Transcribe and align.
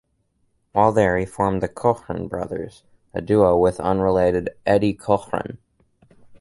While 0.71 0.93
there 0.93 1.15
he 1.19 1.27
formed 1.27 1.61
The 1.61 1.67
Cochran 1.67 2.27
Brothers, 2.27 2.81
a 3.13 3.21
duo 3.21 3.55
with 3.55 3.79
unrelated 3.79 4.49
Eddie 4.65 4.95
Cochran. 4.95 5.59